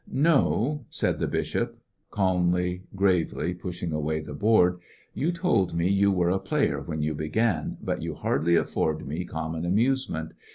[0.11, 1.77] "No," said the bishop,
[2.09, 6.81] calmly, gravely push ing away the board j "you told me you were a player
[6.81, 10.31] when you began, but you hardly afford me common amusement.